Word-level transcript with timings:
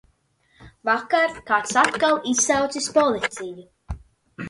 Vakar 0.89 1.35
kāds 1.51 1.77
atkal 1.83 2.19
izsaucis 2.35 2.91
policiju. 3.01 3.73